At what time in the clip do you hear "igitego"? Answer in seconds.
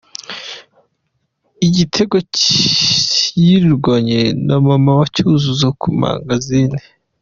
1.67-2.15